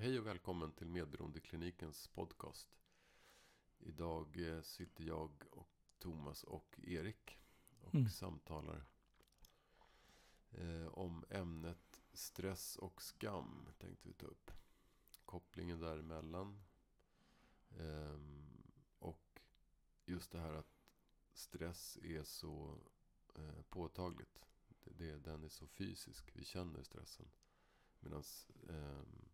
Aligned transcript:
Hej 0.00 0.18
och 0.18 0.26
välkommen 0.26 0.72
till 0.72 0.88
Medberoendeklinikens 0.88 2.08
podcast. 2.08 2.68
Idag 3.78 4.48
eh, 4.48 4.62
sitter 4.62 5.04
jag 5.04 5.44
och 5.50 5.68
Thomas 5.98 6.44
och 6.44 6.80
Erik 6.82 7.38
och 7.80 7.94
Mm. 7.94 8.08
samtalar 8.08 8.84
eh, 10.50 10.86
om 10.86 11.24
ämnet 11.30 12.02
stress 12.12 12.76
och 12.76 13.02
skam 13.02 13.68
tänkte 13.78 14.08
vi 14.08 14.14
ta 14.14 14.26
upp. 14.26 14.50
Kopplingen 15.24 15.80
däremellan. 15.80 16.62
Ehm, 17.70 18.62
och 18.98 19.40
just 20.04 20.30
det 20.32 20.40
här 20.40 20.52
att 20.54 20.84
stress 21.32 21.98
är 22.02 22.22
så 22.24 22.78
eh, 23.34 23.62
påtagligt. 23.68 24.40
Det, 24.68 24.90
det, 24.90 25.18
den 25.18 25.44
är 25.44 25.48
så 25.48 25.66
fysisk. 25.66 26.30
Vi 26.36 26.44
känner 26.44 26.82
stressen. 26.82 27.30
Medan 28.00 28.22
ehm, 28.68 29.27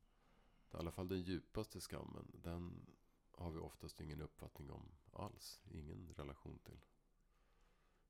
i 0.75 0.79
alla 0.79 0.91
fall 0.91 1.09
den 1.09 1.23
djupaste 1.23 1.81
skammen, 1.81 2.41
den 2.43 2.87
har 3.31 3.51
vi 3.51 3.59
oftast 3.59 4.01
ingen 4.01 4.21
uppfattning 4.21 4.71
om 4.71 4.89
alls. 5.13 5.63
Ingen 5.71 6.15
relation 6.17 6.59
till. 6.59 6.85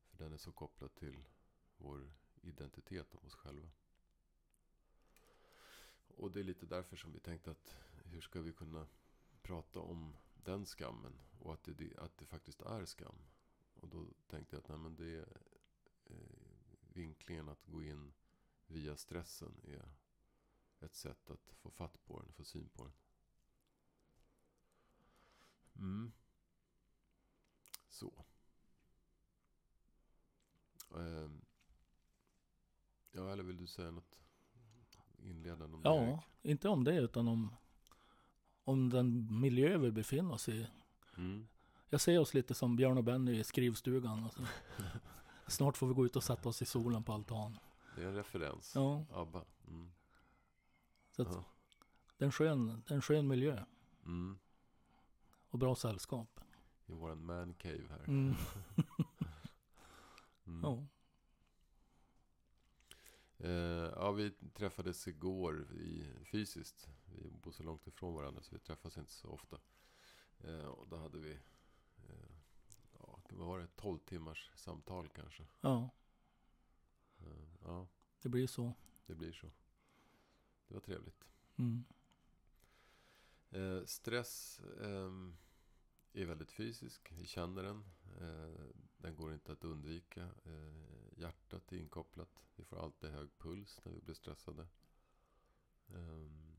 För 0.09 0.19
den 0.19 0.33
är 0.33 0.37
så 0.37 0.53
kopplad 0.53 0.95
till 0.95 1.25
vår 1.77 2.13
identitet 2.43 3.15
om 3.15 3.27
oss 3.27 3.35
själva. 3.35 3.69
Och 6.17 6.31
det 6.31 6.41
är 6.41 6.45
lite 6.45 6.67
därför 6.67 6.97
som 6.97 7.13
vi 7.13 7.21
tänkte 7.21 7.51
att 7.51 7.77
hur 8.05 8.21
ska 8.21 8.41
vi 8.41 8.53
kunna 8.53 8.87
prata 9.43 9.81
om 9.81 10.17
den 10.35 10.67
skammen 10.67 11.13
och 11.39 11.53
att 11.53 11.65
det, 11.65 11.99
att 11.99 12.19
det 12.19 12.27
faktiskt 12.27 12.61
är 12.63 12.85
skam. 12.85 13.19
Och 13.75 13.89
då 13.89 14.07
tänkte 14.27 14.57
jag 14.57 14.61
att 14.61 14.69
nej, 14.69 14.79
men 14.79 14.97
det 14.97 15.15
är 15.15 15.41
eh, 16.05 16.17
vinklingen 16.93 17.49
att 17.49 17.67
gå 17.67 17.83
in 17.83 18.13
via 18.67 18.97
stressen 18.97 19.61
är 19.65 19.89
ett 20.85 20.95
sätt 20.95 21.31
att 21.31 21.51
få 21.63 21.71
fatt 21.71 22.05
på 22.05 22.21
den, 22.21 22.33
få 22.33 22.45
syn 22.45 22.69
på 22.69 22.85
den. 22.85 22.93
Mm. 25.77 26.13
Så. 27.89 28.25
Ehm. 30.97 31.45
Ja, 33.13 33.33
eller 33.33 33.43
vill 33.43 33.57
du 33.57 33.67
säga 33.67 33.91
något 33.91 34.21
inledande 35.19 35.77
om 35.77 35.83
det? 35.83 35.89
Ja, 35.89 36.23
inte 36.43 36.69
om 36.69 36.85
det 36.85 36.95
utan 36.95 37.29
om, 37.29 37.57
om 38.65 38.91
den 38.91 39.41
miljö 39.41 39.79
vi 39.79 39.91
befinner 39.91 40.33
oss 40.33 40.49
i. 40.49 40.67
Mm. 41.17 41.49
Jag 41.89 42.01
ser 42.01 42.19
oss 42.19 42.35
lite 42.35 42.55
som 42.55 42.77
Björn 42.77 42.99
och 42.99 43.05
Benny 43.05 43.39
i 43.39 43.45
skrivstugan. 43.45 44.25
Alltså. 44.25 44.47
Snart 45.47 45.77
får 45.77 45.87
vi 45.87 45.95
gå 45.95 46.07
ut 46.07 46.17
och 46.17 46.25
sätta 46.25 46.49
oss 46.49 46.63
i 46.63 46.65
solen 46.65 47.05
på 47.05 47.13
altan. 47.13 47.59
Det 47.97 48.03
är 48.03 48.07
en 48.07 48.15
referens. 48.15 48.73
Ja, 48.75 49.07
ABBA. 49.13 49.45
Mm. 49.69 49.93
Så 51.17 51.23
att 51.23 51.29
Ja. 51.33 51.45
det, 52.17 52.25
är 52.25 52.27
en 52.27 52.33
skön, 52.33 52.83
det 52.87 52.91
är 52.91 52.97
en 52.97 53.03
skön 53.03 53.29
miljö 53.29 53.65
Mm. 54.05 54.39
och 55.49 55.59
bra 55.59 55.75
sällskap. 55.75 56.41
I 56.87 56.93
våran 56.93 57.25
man 57.25 57.55
cave 57.55 57.85
här. 57.91 58.05
Mm. 58.09 58.35
Mm. 60.47 60.63
Ja. 60.63 60.87
Eh, 63.39 63.93
ja, 63.97 64.13
vi 64.13 64.31
träffades 64.31 65.09
igår 65.09 65.73
i, 65.73 66.15
fysiskt. 66.25 66.89
Vi 67.15 67.31
bor 67.31 67.51
så 67.53 67.63
långt 67.63 67.87
ifrån 67.87 68.15
varandra 68.15 68.43
så 68.43 68.55
vi 68.55 68.59
träffas 68.61 68.99
inte 68.99 69.13
så 69.13 69.29
ofta. 69.29 69.59
Eh, 70.39 70.65
och 70.67 70.89
då 70.89 70.97
hade 70.97 71.19
vi, 71.19 71.33
eh, 71.97 72.35
ja, 72.99 73.19
vad 73.31 73.47
var 73.47 73.59
det, 73.59 73.67
12 73.77 73.99
timmars 73.99 74.51
samtal 74.55 75.09
kanske. 75.09 75.47
ja, 75.61 75.91
Eh, 77.19 77.49
ja, 77.65 77.87
det 78.23 78.29
blir 78.29 78.47
så. 78.47 78.73
det 79.07 79.15
blir 79.15 79.33
så. 79.33 79.51
Det 80.75 80.79
var 80.79 80.85
trevligt. 80.85 81.29
Mm. 81.57 81.85
Eh, 83.51 83.85
stress 83.85 84.61
ehm, 84.81 85.37
är 86.13 86.27
väldigt 86.27 86.53
fysisk. 86.53 87.13
Vi 87.13 87.27
känner 87.27 87.63
den. 87.63 87.85
Eh, 88.21 88.67
den 88.97 89.17
går 89.17 89.33
inte 89.33 89.53
att 89.53 89.65
undvika. 89.65 90.23
Eh, 90.23 91.19
hjärtat 91.19 91.73
är 91.73 91.77
inkopplat. 91.77 92.45
Vi 92.57 92.65
får 92.65 92.77
alltid 92.85 93.11
hög 93.11 93.39
puls 93.39 93.81
när 93.85 93.93
vi 93.93 94.01
blir 94.01 94.15
stressade. 94.15 94.67
Ehm, 95.89 96.57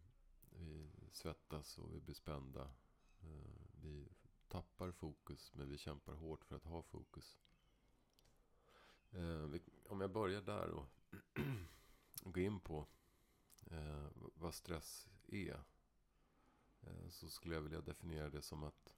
vi 0.49 0.89
svettas 1.11 1.77
och 1.77 1.93
vi 1.93 1.99
blir 2.01 2.15
spända. 2.15 2.63
Eh, 3.21 3.81
vi 3.81 4.07
tappar 4.47 4.91
fokus 4.91 5.53
men 5.53 5.69
vi 5.69 5.77
kämpar 5.77 6.13
hårt 6.13 6.45
för 6.45 6.55
att 6.55 6.65
ha 6.65 6.83
fokus. 6.83 7.37
Eh, 9.11 9.45
vi, 9.47 9.61
om 9.85 10.01
jag 10.01 10.11
börjar 10.11 10.41
där 10.41 10.69
och 10.69 10.87
går 12.23 12.43
in 12.43 12.59
på 12.59 12.87
eh, 13.71 14.07
vad 14.15 14.53
stress 14.53 15.07
är. 15.27 15.63
Eh, 16.81 17.09
så 17.09 17.29
skulle 17.29 17.55
jag 17.55 17.61
vilja 17.61 17.81
definiera 17.81 18.29
det 18.29 18.41
som 18.41 18.63
att 18.63 18.95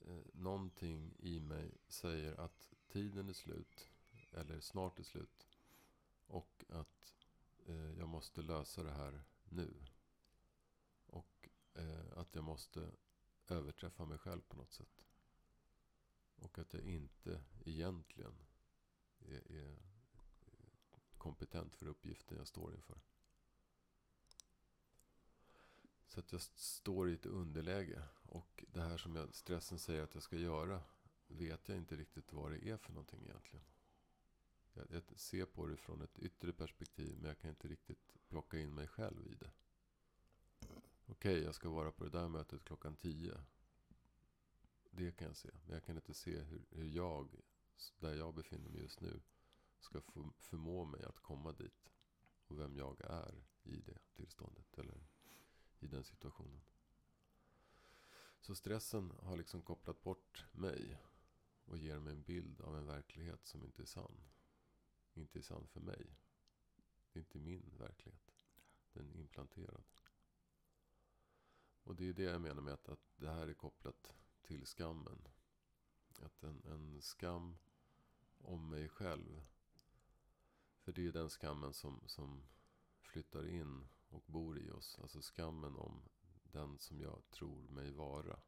eh, 0.00 0.22
någonting 0.32 1.14
i 1.18 1.40
mig 1.40 1.78
säger 1.88 2.40
att 2.40 2.74
tiden 2.88 3.28
är 3.28 3.32
slut. 3.32 3.90
Eller 4.32 4.60
snart 4.60 4.98
är 4.98 5.04
slut. 5.04 5.48
Och 6.26 6.64
att 6.68 7.14
eh, 7.66 7.98
jag 7.98 8.08
måste 8.08 8.42
lösa 8.42 8.82
det 8.82 8.92
här 8.92 9.22
nu. 9.48 9.74
Och 11.06 11.48
eh, 11.74 12.18
att 12.18 12.34
jag 12.34 12.44
måste 12.44 12.90
överträffa 13.48 14.04
mig 14.04 14.18
själv 14.18 14.40
på 14.40 14.56
något 14.56 14.72
sätt. 14.72 15.06
Och 16.36 16.58
att 16.58 16.74
jag 16.74 16.82
inte 16.82 17.42
egentligen 17.64 18.34
är, 19.18 19.52
är 19.52 19.76
kompetent 21.18 21.76
för 21.76 21.86
uppgiften 21.86 22.38
jag 22.38 22.46
står 22.46 22.74
inför. 22.74 23.00
Så 26.10 26.20
att 26.20 26.32
jag 26.32 26.40
står 26.40 27.10
i 27.10 27.14
ett 27.14 27.26
underläge. 27.26 28.02
Och 28.22 28.64
det 28.68 28.80
här 28.80 28.96
som 28.96 29.16
jag, 29.16 29.34
stressen 29.34 29.78
säger 29.78 30.02
att 30.02 30.14
jag 30.14 30.22
ska 30.22 30.36
göra 30.36 30.82
vet 31.26 31.68
jag 31.68 31.78
inte 31.78 31.96
riktigt 31.96 32.32
vad 32.32 32.52
det 32.52 32.68
är 32.68 32.76
för 32.76 32.92
någonting 32.92 33.22
egentligen. 33.22 33.64
Jag, 34.72 34.86
jag 34.90 35.02
ser 35.16 35.44
på 35.44 35.66
det 35.66 35.76
från 35.76 36.02
ett 36.02 36.18
yttre 36.18 36.52
perspektiv 36.52 37.16
men 37.18 37.28
jag 37.28 37.38
kan 37.38 37.50
inte 37.50 37.68
riktigt 37.68 38.14
plocka 38.28 38.58
in 38.58 38.74
mig 38.74 38.88
själv 38.88 39.26
i 39.26 39.34
det. 39.34 39.50
Okej, 41.06 41.42
jag 41.42 41.54
ska 41.54 41.68
vara 41.68 41.92
på 41.92 42.04
det 42.04 42.10
där 42.10 42.28
mötet 42.28 42.64
klockan 42.64 42.96
tio. 42.96 43.40
Det 44.90 45.12
kan 45.12 45.26
jag 45.26 45.36
se. 45.36 45.50
Men 45.64 45.74
jag 45.74 45.84
kan 45.84 45.96
inte 45.96 46.14
se 46.14 46.38
hur, 46.38 46.66
hur 46.70 46.88
jag, 46.88 47.40
där 47.98 48.14
jag 48.14 48.34
befinner 48.34 48.68
mig 48.68 48.80
just 48.82 49.00
nu, 49.00 49.20
ska 49.80 50.00
förmå 50.38 50.84
mig 50.84 51.04
att 51.04 51.20
komma 51.20 51.52
dit. 51.52 51.90
Och 52.46 52.58
vem 52.58 52.76
jag 52.76 53.00
är 53.00 53.44
i 53.62 53.80
det 53.80 53.98
tillståndet. 54.14 54.78
Eller 54.78 55.09
i 55.80 55.86
den 55.86 56.04
situationen. 56.04 56.60
Så 58.40 58.54
stressen 58.54 59.12
har 59.22 59.36
liksom 59.36 59.62
kopplat 59.62 60.02
bort 60.02 60.44
mig. 60.52 60.98
Och 61.64 61.78
ger 61.78 61.98
mig 61.98 62.12
en 62.12 62.22
bild 62.22 62.60
av 62.60 62.76
en 62.76 62.86
verklighet 62.86 63.46
som 63.46 63.64
inte 63.64 63.82
är 63.82 63.86
sann. 63.86 64.24
Inte 65.14 65.38
är 65.38 65.42
sann 65.42 65.66
för 65.66 65.80
mig. 65.80 66.16
Det 67.12 67.18
är 67.18 67.20
inte 67.20 67.38
min 67.38 67.74
verklighet. 67.78 68.34
Den 68.92 69.10
är 69.10 69.16
implanterad. 69.16 69.84
Och 71.82 71.96
det 71.96 72.08
är 72.08 72.12
det 72.12 72.22
jag 72.22 72.40
menar 72.40 72.62
med 72.62 72.74
att, 72.74 72.88
att 72.88 73.16
det 73.16 73.30
här 73.30 73.46
är 73.46 73.54
kopplat 73.54 74.12
till 74.42 74.66
skammen. 74.66 75.28
Att 76.18 76.42
en, 76.42 76.62
en 76.64 77.02
skam 77.02 77.56
om 78.38 78.68
mig 78.68 78.88
själv. 78.88 79.42
För 80.80 80.92
det 80.92 81.06
är 81.06 81.12
den 81.12 81.30
skammen 81.30 81.72
som, 81.72 82.00
som 82.06 82.42
flyttar 83.00 83.46
in 83.46 83.88
och 84.10 84.22
bor 84.26 84.58
i 84.58 84.70
oss. 84.70 84.98
Alltså 85.02 85.20
skammen 85.22 85.76
om 85.76 86.02
den 86.42 86.78
som 86.78 87.00
jag 87.00 87.22
tror 87.30 87.68
mig 87.68 87.92
vara. 87.92 88.40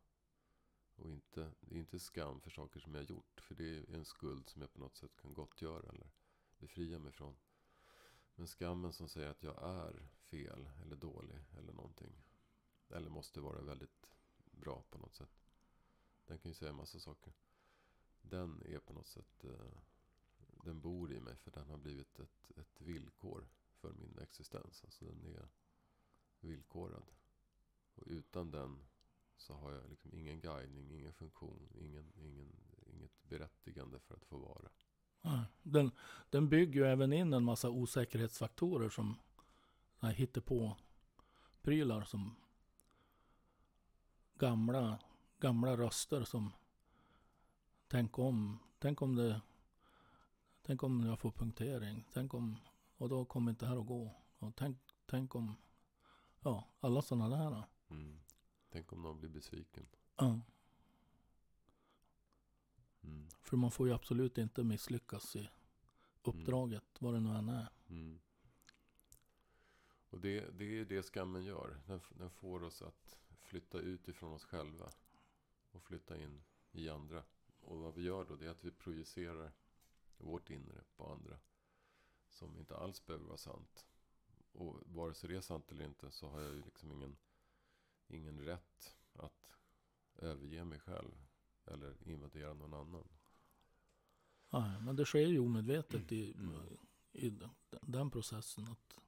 Och 0.94 1.10
inte, 1.10 1.52
det 1.60 1.74
är 1.74 1.78
inte 1.78 1.98
skam 1.98 2.40
för 2.40 2.50
saker 2.50 2.80
som 2.80 2.94
jag 2.94 3.04
gjort. 3.04 3.40
För 3.40 3.54
det 3.54 3.78
är 3.78 3.94
en 3.94 4.04
skuld 4.04 4.48
som 4.48 4.62
jag 4.62 4.72
på 4.72 4.80
något 4.80 4.96
sätt 4.96 5.16
kan 5.16 5.34
gottgöra 5.34 5.88
eller 5.88 6.10
befria 6.58 6.98
mig 6.98 7.12
från. 7.12 7.36
Men 8.34 8.46
skammen 8.46 8.92
som 8.92 9.08
säger 9.08 9.28
att 9.28 9.42
jag 9.42 9.62
är 9.62 10.08
fel 10.18 10.70
eller 10.82 10.96
dålig 10.96 11.38
eller 11.58 11.72
någonting. 11.72 12.22
Eller 12.88 13.10
måste 13.10 13.40
vara 13.40 13.62
väldigt 13.62 14.16
bra 14.50 14.84
på 14.90 14.98
något 14.98 15.14
sätt. 15.14 15.42
Den 16.26 16.38
kan 16.38 16.50
ju 16.50 16.54
säga 16.54 16.70
en 16.70 16.76
massa 16.76 17.00
saker. 17.00 17.32
Den 18.22 18.62
är 18.66 18.78
på 18.78 18.92
något 18.92 19.06
sätt... 19.06 19.44
Eh, 19.44 19.78
den 20.64 20.80
bor 20.80 21.12
i 21.12 21.20
mig 21.20 21.36
för 21.36 21.50
den 21.50 21.70
har 21.70 21.78
blivit 21.78 22.18
ett, 22.18 22.50
ett 22.56 22.80
villkor 22.80 23.48
för 23.82 23.92
min 23.92 24.18
existens. 24.18 24.84
Alltså 24.84 25.04
den 25.04 25.24
är 25.24 25.48
villkorad. 26.40 27.10
Och 27.94 28.04
utan 28.06 28.50
den 28.50 28.78
så 29.36 29.54
har 29.54 29.72
jag 29.72 29.90
liksom 29.90 30.14
ingen 30.14 30.40
guidning, 30.40 30.90
ingen 30.90 31.12
funktion, 31.12 31.68
ingen, 31.74 32.12
ingen, 32.16 32.56
inget 32.86 33.22
berättigande 33.22 34.00
för 34.00 34.14
att 34.14 34.24
få 34.24 34.38
vara. 34.38 34.70
Den, 35.62 35.90
den 36.30 36.48
bygger 36.48 36.80
ju 36.80 36.86
även 36.86 37.12
in 37.12 37.32
en 37.32 37.44
massa 37.44 37.70
osäkerhetsfaktorer 37.70 38.88
som 38.88 39.18
hittar 40.00 40.40
på 40.40 40.76
prylar 41.62 42.02
som 42.02 42.36
gamla, 44.34 44.98
gamla 45.38 45.76
röster 45.76 46.24
som 46.24 46.52
tänk 47.88 48.18
om, 48.18 48.58
tänk 48.78 49.02
om 49.02 49.16
det, 49.16 49.40
tänk 50.62 50.82
om 50.82 51.06
jag 51.06 51.18
får 51.18 51.30
punktering, 51.30 52.04
tänk 52.12 52.34
om, 52.34 52.56
och 52.96 53.08
då 53.08 53.24
kommer 53.24 53.50
inte 53.50 53.64
det 53.64 53.68
här 53.68 53.80
att 53.80 53.86
gå. 53.86 54.14
Och 54.38 54.56
tänk, 54.56 54.78
tänk 55.06 55.34
om 55.34 55.54
ja, 56.40 56.68
alla 56.80 57.02
sådana 57.02 57.28
där. 57.50 57.64
Mm. 57.90 58.20
Tänk 58.70 58.92
om 58.92 59.02
någon 59.02 59.18
blir 59.18 59.30
besviken. 59.30 59.86
Ja, 60.16 60.40
Mm. 63.04 63.28
för 63.42 63.56
man 63.56 63.70
får 63.70 63.86
ju 63.88 63.94
absolut 63.94 64.38
inte 64.38 64.64
misslyckas 64.64 65.36
i 65.36 65.48
uppdraget, 66.22 66.84
vad 66.98 67.14
det 67.14 67.20
nu 67.20 67.30
än 67.30 67.48
är. 67.48 67.68
Mm. 67.88 68.20
Och 70.10 70.20
det, 70.20 70.58
det 70.58 70.64
är 70.80 70.84
det 70.84 71.02
skammen 71.02 71.44
gör. 71.44 71.80
Den, 71.86 72.00
den 72.10 72.30
får 72.30 72.62
oss 72.62 72.82
att 72.82 73.18
flytta 73.38 73.78
ut 73.78 74.08
ifrån 74.08 74.32
oss 74.32 74.44
själva. 74.44 74.90
Och 75.72 75.82
flytta 75.82 76.22
in 76.22 76.42
i 76.72 76.88
andra. 76.88 77.22
Och 77.60 77.78
vad 77.78 77.94
vi 77.94 78.02
gör 78.02 78.24
då, 78.24 78.36
det 78.36 78.46
är 78.46 78.50
att 78.50 78.64
vi 78.64 78.70
projicerar 78.70 79.52
vårt 80.18 80.50
inre 80.50 80.84
på 80.96 81.12
andra. 81.12 81.38
Som 82.32 82.58
inte 82.58 82.76
alls 82.76 83.06
behöver 83.06 83.26
vara 83.26 83.36
sant. 83.36 83.86
Och 84.52 84.76
vare 84.86 85.14
sig 85.14 85.28
det 85.30 85.36
är 85.36 85.40
sant 85.40 85.70
eller 85.72 85.84
inte 85.84 86.10
så 86.10 86.28
har 86.28 86.40
jag 86.40 86.52
ju 86.54 86.62
liksom 86.62 86.92
ingen, 86.92 87.16
ingen 88.08 88.40
rätt 88.40 88.96
att 89.12 89.52
överge 90.16 90.64
mig 90.64 90.78
själv. 90.80 91.10
Eller 91.66 92.08
invadera 92.08 92.54
någon 92.54 92.74
annan. 92.74 93.08
Nej, 94.50 94.80
men 94.80 94.96
det 94.96 95.04
sker 95.04 95.26
ju 95.26 95.38
omedvetet 95.38 96.12
i, 96.12 96.32
Mm. 96.34 96.60
i 97.12 97.30
den, 97.30 97.50
den 97.82 98.10
processen. 98.10 98.68
Att, 98.68 98.98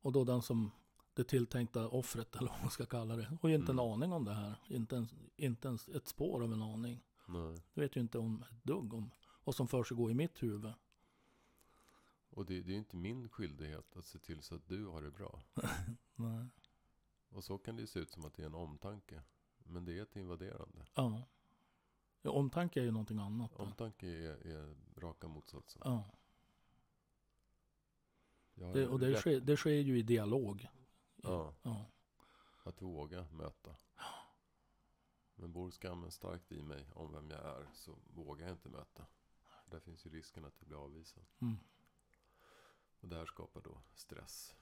och 0.00 0.12
då 0.12 0.24
den 0.24 0.42
som 0.42 0.70
det 1.14 1.24
tilltänkta 1.24 1.88
offret, 1.88 2.36
eller 2.36 2.50
vad 2.50 2.60
man 2.60 2.70
ska 2.70 2.86
kalla 2.86 3.16
det, 3.16 3.38
har 3.42 3.48
ju 3.48 3.54
inte 3.54 3.72
Mm. 3.72 3.78
en 3.86 3.92
aning 3.92 4.12
om 4.12 4.24
det 4.24 4.34
här. 4.34 4.54
Inte 4.68 4.96
ens, 4.96 5.14
inte 5.36 5.68
ens 5.68 5.88
ett 5.88 6.08
spår 6.08 6.42
av 6.42 6.52
en 6.52 6.62
aning. 6.62 7.00
Nej. 7.28 7.56
Du 7.74 7.80
vet 7.80 7.96
ju 7.96 8.00
inte 8.00 8.18
om 8.18 8.42
ett 8.42 8.64
dugg 8.64 8.94
om 8.94 9.10
vad 9.44 9.54
som 9.54 9.68
för 9.68 9.84
sig 9.84 9.96
går 9.96 10.10
i 10.10 10.14
mitt 10.14 10.42
huvud. 10.42 10.72
Och 12.30 12.46
det, 12.46 12.60
det 12.60 12.68
är 12.70 12.72
ju 12.72 12.78
inte 12.78 12.96
min 12.96 13.28
skyldighet 13.28 13.96
att 13.96 14.06
se 14.06 14.18
till 14.18 14.42
så 14.42 14.54
att 14.54 14.68
du 14.68 14.86
har 14.86 15.02
det 15.02 15.10
bra. 15.10 15.42
Nej. 16.14 16.46
Och 17.28 17.44
så 17.44 17.58
kan 17.58 17.76
det 17.76 17.80
ju 17.80 17.86
se 17.86 18.00
ut 18.00 18.10
som 18.10 18.24
att 18.24 18.34
det 18.34 18.42
är 18.42 18.46
en 18.46 18.54
omtanke. 18.54 19.22
Men 19.58 19.84
det 19.84 19.98
är 19.98 20.02
ett 20.02 20.16
invaderande. 20.16 20.86
Ja. 20.94 21.22
ja. 22.22 22.30
Omtanke 22.30 22.80
är 22.80 22.84
ju 22.84 22.90
någonting 22.90 23.18
annat. 23.18 23.56
Omtanke 23.56 24.06
är, 24.08 24.46
är 24.46 24.76
raka 24.96 25.28
motsatsen. 25.28 25.82
Ja. 25.84 26.10
Det, 28.54 28.88
och 28.88 29.00
det 29.00 29.14
sker, 29.14 29.40
det 29.40 29.56
sker 29.56 29.70
ju 29.70 29.98
i 29.98 30.02
dialog. 30.02 30.68
Ja, 31.16 31.54
Ja. 31.62 31.84
att 32.64 32.82
våga 32.82 33.26
möta. 33.30 33.76
Men 35.34 35.52
bor 35.52 35.70
skammen 35.70 36.10
starkt 36.10 36.52
i 36.52 36.62
mig 36.62 36.86
om 36.94 37.12
vem 37.12 37.30
jag 37.30 37.40
är 37.40 37.68
så 37.74 37.98
vågar 38.14 38.46
jag 38.46 38.54
inte 38.54 38.68
möta. 38.68 39.06
Där 39.66 39.80
finns 39.80 40.06
ju 40.06 40.10
risken 40.10 40.44
att 40.44 40.54
jag 40.58 40.68
blir 40.68 40.84
avvisad. 40.84 41.24
Mm. 41.38 41.56
Och 43.00 43.08
det 43.08 43.16
här 43.16 43.26
skapar 43.26 43.60
då 43.60 43.82
stress. 43.94 44.56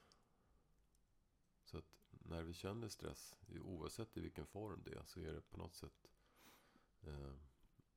Så 1.65 1.79
att 1.79 1.99
när 2.11 2.43
vi 2.43 2.55
känner 2.55 2.89
stress, 2.89 3.35
oavsett 3.61 4.17
i 4.17 4.21
vilken 4.21 4.47
form 4.47 4.83
det 4.85 4.95
är, 4.95 5.05
så 5.05 5.21
är 5.21 5.33
det 5.33 5.41
på 5.41 5.57
något 5.57 5.75
sätt 5.75 6.07
eh, 7.01 7.35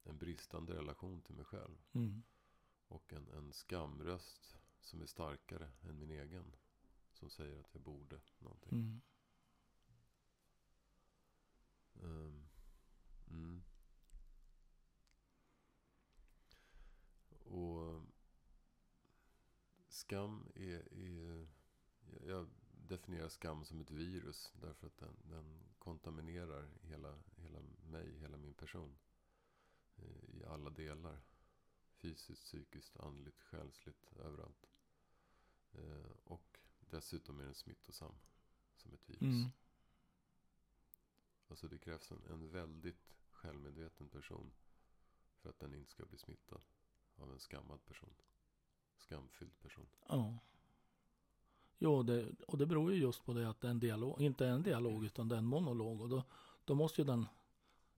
en 0.04 0.18
bristande 0.18 0.74
relation 0.74 1.22
till 1.22 1.36
mig 1.36 1.46
själv. 1.46 1.78
Mm. 1.92 2.24
Och 2.88 3.14
en, 3.14 3.28
en 3.28 3.54
skamröst 3.54 4.58
som 4.80 5.02
är 5.02 5.06
starkare 5.06 5.72
än 5.82 6.00
min 6.00 6.12
egen. 6.12 6.56
Som 7.14 7.30
säger 7.30 7.60
att 7.60 7.74
jag 7.74 7.82
borde 7.82 8.22
någonting. 8.40 8.74
Mm. 8.74 9.02
Skam 20.12 20.52
är, 20.56 20.94
är... 20.94 21.48
Jag 22.28 22.50
definierar 22.88 23.30
skam 23.30 23.66
som 23.66 23.82
ett 23.82 23.92
virus. 23.92 24.54
Därför 24.62 24.88
att 24.88 24.98
den, 24.98 25.16
den 25.24 25.60
kontaminerar 25.80 26.70
hela, 26.82 27.20
hela 27.36 27.60
mig, 27.92 28.18
hela 28.20 28.38
min 28.38 28.54
person. 28.54 28.98
eh, 29.96 30.36
I 30.40 30.44
alla 30.46 30.70
delar. 30.70 31.22
Fysiskt, 31.96 32.44
psykiskt, 32.44 32.98
andligt, 32.98 33.42
själsligt, 33.42 34.14
överallt. 34.18 34.66
Eh, 35.74 36.12
och 36.24 36.60
dessutom 36.90 37.40
är 37.40 37.44
den 37.44 37.56
smittosam 37.56 38.16
som 38.76 38.94
ett 38.94 39.10
virus. 39.10 39.22
Mm. 39.22 39.50
Alltså 41.48 41.68
det 41.68 41.78
krävs 41.78 42.12
en, 42.12 42.26
en 42.30 42.50
väldigt 42.50 43.14
självmedveten 43.32 44.10
person 44.10 44.52
för 45.38 45.50
att 45.50 45.60
den 45.60 45.74
inte 45.74 45.92
ska 45.92 46.06
bli 46.06 46.18
smittad 46.18 46.62
av 47.16 47.32
en 47.32 47.40
skammad 47.40 47.86
person. 47.86 48.14
Skamfylld 49.02 49.60
person. 49.62 49.88
Ja. 50.08 50.38
Jo, 51.78 52.04
det, 52.04 52.32
och 52.48 52.58
det 52.58 52.66
beror 52.66 52.94
ju 52.94 53.00
just 53.00 53.26
på 53.26 53.34
det 53.34 53.50
att 53.50 53.62
det 53.62 53.68
är 53.68 53.72
en 53.72 53.80
dialog, 53.80 54.22
inte 54.22 54.48
en 54.48 54.64
dialog 54.64 55.06
utan 55.06 55.28
det 55.28 55.36
är 55.36 55.40
en 55.40 55.46
monolog. 55.46 56.02
Och 56.02 56.10
då, 56.10 56.24
då 56.66 56.76
måste 56.76 57.02
ju 57.02 57.06
den 57.06 57.28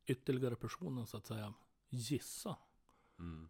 ytterligare 0.06 0.56
personen 0.56 1.08
så 1.08 1.18
att 1.18 1.26
säga 1.26 1.54
gissa 1.90 2.58
Mm. 3.20 3.50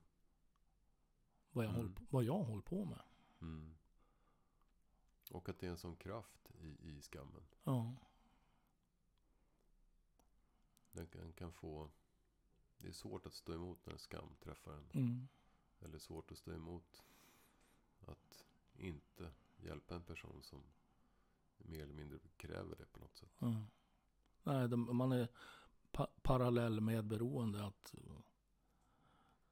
vad 1.51 1.65
jag, 1.65 1.69
Mm. 1.69 1.81
håller, 1.81 1.95
vad 2.09 2.23
jag 2.23 2.43
håller 2.43 2.61
på 2.61 2.85
med. 2.85 3.01
Mm. 3.41 3.75
Och 5.31 5.49
att 5.49 5.59
det 5.59 5.65
är 5.67 5.71
en 5.71 5.77
sån 5.77 5.95
kraft 5.95 6.51
i, 6.61 6.89
i 6.89 7.01
skammen. 7.01 7.43
Ja. 7.63 7.95
Den 10.91 11.07
kan, 11.07 11.33
kan 11.33 11.53
få... 11.53 11.89
Det 12.77 12.87
är 12.87 12.93
svårt 12.93 13.25
att 13.25 13.33
stå 13.33 13.53
emot 13.53 13.85
när 13.85 13.93
en 13.93 13.99
skam 13.99 14.35
träffar 14.39 14.73
en. 14.73 14.89
Mm. 14.93 15.27
Eller 15.79 15.99
svårt 15.99 16.31
att 16.31 16.37
stå 16.37 16.53
emot 16.53 17.03
att 18.07 18.45
inte 18.75 19.31
hjälpa 19.57 19.95
en 19.95 20.03
person 20.03 20.43
som 20.43 20.63
mer 21.57 21.83
eller 21.83 21.93
mindre 21.93 22.19
kräver 22.37 22.75
det 22.75 22.85
på 22.85 22.99
något 22.99 23.17
sätt. 23.17 23.31
ja. 23.39 23.65
Nej, 24.43 24.67
det, 24.69 24.77
man 24.77 25.11
är 25.11 25.27
pa, 25.91 26.07
parallell 26.21 26.81
medberoende. 26.81 27.65
Att, 27.65 27.93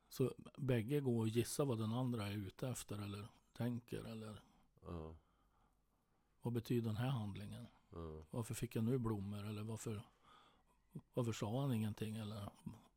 så 0.10 0.34
bägge 0.58 1.00
går 1.00 1.20
och 1.20 1.28
gissar 1.28 1.66
vad 1.66 1.78
den 1.80 1.92
andra 1.94 2.28
är 2.28 2.32
ute 2.34 2.68
efter 2.70 2.98
eller 3.04 3.28
tänker. 3.54 4.04
Eller 4.04 4.42
Ja, 4.86 5.16
vad 6.42 6.54
betyder 6.54 6.88
den 6.88 6.98
här 6.98 7.10
handlingen? 7.10 7.68
ja, 7.90 8.26
Varför 8.32 8.54
fick 8.54 8.76
jag 8.76 8.84
nu 8.84 8.98
blommor? 8.98 9.44
Eller 9.46 9.64
varför, 9.64 10.02
varför 11.14 11.32
sa 11.34 11.62
han 11.62 11.74
ingenting? 11.74 12.16
Eller 12.18 12.50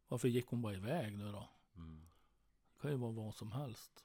varför 0.08 0.28
gick 0.28 0.46
hon 0.46 0.62
bara 0.62 0.74
iväg 0.74 1.18
nu 1.18 1.32
då? 1.32 1.48
mm, 1.76 2.06
Det 2.74 2.80
kan 2.80 2.90
ju 2.90 2.96
vara 2.96 3.12
vad 3.12 3.34
som 3.34 3.52
helst. 3.52 4.04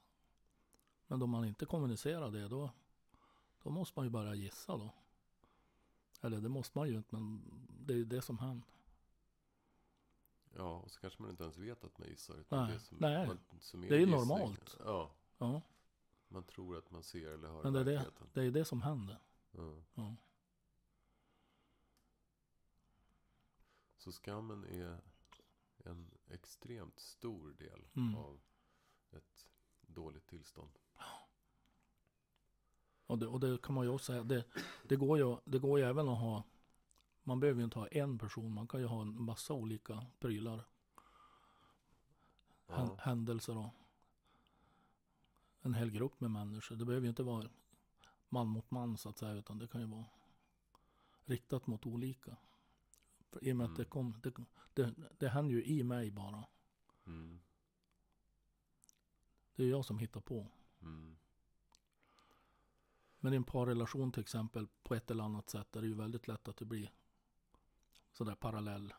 Men 1.12 1.22
om 1.22 1.30
man 1.30 1.46
inte 1.46 1.66
kommunicerar 1.66 2.32
det 2.32 2.48
då, 2.48 2.72
då 3.64 3.70
måste 3.70 4.00
man 4.00 4.06
ju 4.06 4.10
bara 4.10 4.36
gissa 4.36 4.78
då. 4.78 4.94
Eller 6.22 6.42
det 6.42 6.50
måste 6.50 6.78
man 6.78 6.90
ju 6.90 6.96
inte, 6.98 7.16
men 7.16 7.42
det 7.86 7.94
är 7.94 7.98
ju 7.98 8.06
det 8.06 8.22
som 8.22 8.38
händer. 8.40 8.70
ja, 10.56 10.78
och 10.80 10.92
så 10.92 11.00
kanske 11.00 11.22
man 11.22 11.32
inte 11.32 11.44
ens 11.44 11.58
vet 11.58 11.84
att 11.84 11.98
man 11.98 12.08
gissar. 12.08 12.36
utan 12.36 12.64
Nej, 12.64 12.74
det 12.74 12.80
som, 12.80 12.98
nej. 12.98 13.28
Man, 13.28 13.40
Det 13.90 13.96
är 13.96 14.00
ju 14.00 14.06
normalt. 14.06 14.78
Ja, 14.86 15.12
Ja, 15.38 15.62
man 16.28 16.44
tror 16.44 16.78
att 16.78 16.92
man 16.92 17.04
ser 17.04 17.32
eller 17.32 17.48
hör 17.48 17.64
men 17.64 17.74
det 17.74 17.80
är 17.80 17.86
det, 17.86 18.06
det 18.34 18.44
är 18.44 18.52
det 18.52 18.66
som 18.66 18.82
händer. 18.82 19.18
Ja. 19.52 19.84
Ja. 19.94 20.16
Så 23.98 24.12
skammen 24.12 24.64
är 24.66 25.02
en 25.78 26.12
extremt 26.28 27.00
stor 27.00 27.54
del 27.54 27.88
Mm. 27.96 28.16
av 28.16 28.40
ett 29.12 29.48
dåligt 29.82 30.28
tillstånd. 30.28 30.80
Och, 33.10 33.20
det, 33.20 33.28
och 33.28 33.40
det 33.40 33.62
kan 33.62 33.76
man 33.76 33.86
ju 33.86 33.90
också 33.92 34.06
säga, 34.06 34.24
det, 34.24 34.46
det, 34.84 34.96
går 34.96 35.18
ju, 35.18 35.38
det 35.46 35.60
går 35.60 35.80
ju 35.80 35.86
även 35.86 36.10
att 36.10 36.20
ha, 36.20 36.44
man 37.24 37.40
behöver 37.40 37.60
ju 37.60 37.64
inte 37.66 37.80
ha 37.80 37.88
en 37.88 38.20
person, 38.20 38.54
man 38.54 38.68
kan 38.68 38.80
ju 38.80 38.86
ha 38.86 39.02
en 39.02 39.22
massa 39.24 39.54
olika 39.54 40.06
prylar, 40.20 40.66
Ja, 42.68 42.96
händelser 43.00 43.58
och 43.58 43.70
en 45.62 45.74
hel 45.74 45.92
grupp 45.92 46.20
med 46.20 46.32
människor. 46.32 46.76
Det 46.76 46.86
behöver 46.86 47.06
ju 47.06 47.10
inte 47.10 47.24
vara 47.24 47.50
man 48.30 48.48
mot 48.48 48.72
man 48.72 48.98
så 48.98 49.10
att 49.10 49.18
säga, 49.18 49.34
utan 49.34 49.58
det 49.60 49.68
kan 49.68 49.82
ju 49.82 49.88
vara 49.88 50.06
riktat 51.26 51.68
mot 51.68 51.86
olika. 51.86 52.38
För 53.30 53.44
I 53.44 53.52
och 53.52 53.56
med 53.58 53.66
att 53.66 53.76
det, 53.76 53.82
Mm. 53.84 53.90
kom, 53.90 54.22
det, 54.24 54.34
det, 54.74 54.94
det 55.20 55.30
händer 55.30 55.52
ju 55.54 55.66
i 55.66 55.84
mig 55.84 56.12
bara. 56.12 56.44
mm, 57.06 57.40
Det 59.56 59.64
är 59.64 59.70
jag 59.70 59.86
som 59.86 60.00
hittar 60.00 60.22
på. 60.22 60.48
mm, 60.82 61.18
Men 63.20 63.34
i 63.34 63.36
en 63.36 63.44
parrelation 63.44 64.12
till 64.12 64.22
exempel, 64.22 64.68
på 64.84 64.96
ett 64.96 65.12
eller 65.12 65.24
annat 65.24 65.50
sätt, 65.50 65.76
är 65.76 65.82
det 65.82 65.88
ju 65.88 65.94
väldigt 65.94 66.28
lätt 66.28 66.48
att 66.48 66.58
det 66.58 66.66
blir 66.66 66.92
sådär 68.12 68.36
parallell 68.36 68.94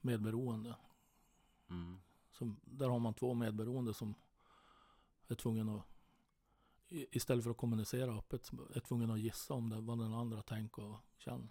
medberoende. 0.00 0.76
mm, 1.68 2.00
Som, 2.30 2.60
där 2.64 2.88
har 2.88 2.98
man 2.98 3.14
två 3.14 3.34
medberoende 3.34 3.94
som 3.94 4.14
är 5.28 5.34
tvungen 5.34 5.68
att 5.68 5.86
istället 6.88 7.44
för 7.44 7.50
att 7.50 7.56
kommunicera 7.56 8.18
öppet 8.18 8.50
är 8.74 8.80
tvungen 8.80 9.10
att 9.10 9.20
gissa 9.20 9.54
om 9.54 9.68
det, 9.70 9.80
vad 9.80 9.98
den 9.98 10.14
andra 10.14 10.42
tänker 10.42 10.84
och 10.84 10.98
känner. 11.18 11.48